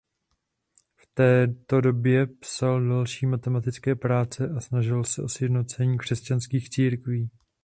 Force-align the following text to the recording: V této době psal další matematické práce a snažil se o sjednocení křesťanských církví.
V 0.95 1.07
této 1.13 1.81
době 1.81 2.27
psal 2.27 2.87
další 2.89 3.25
matematické 3.25 3.95
práce 3.95 4.49
a 4.49 4.61
snažil 4.61 5.03
se 5.03 5.23
o 5.23 5.29
sjednocení 5.29 5.97
křesťanských 5.97 6.69
církví. 6.69 7.29